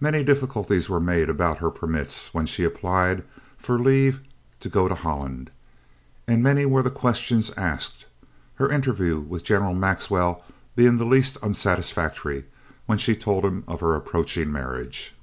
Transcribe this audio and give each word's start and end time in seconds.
Many 0.00 0.24
difficulties 0.24 0.88
were 0.88 0.98
made 0.98 1.30
about 1.30 1.58
her 1.58 1.70
permits 1.70 2.34
when 2.34 2.46
she 2.46 2.64
applied 2.64 3.22
for 3.56 3.78
leave 3.78 4.20
to 4.58 4.68
go 4.68 4.88
to 4.88 4.94
Holland, 4.96 5.52
and 6.26 6.42
many 6.42 6.66
were 6.66 6.82
the 6.82 6.90
questions 6.90 7.52
asked, 7.56 8.06
her 8.56 8.68
interview 8.68 9.20
with 9.20 9.44
General 9.44 9.74
Maxwell 9.76 10.42
being 10.74 10.96
the 10.98 11.04
least 11.04 11.36
unsatisfactory 11.44 12.44
when 12.86 12.98
she 12.98 13.14
told 13.14 13.44
him 13.44 13.62
of 13.68 13.82
her 13.82 13.94
approaching 13.94 14.50
marriage. 14.50 15.14